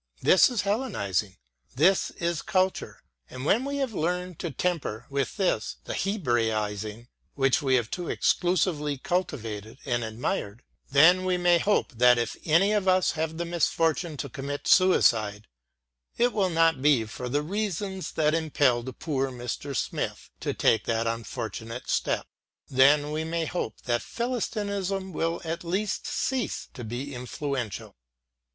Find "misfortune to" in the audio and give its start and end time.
13.45-14.27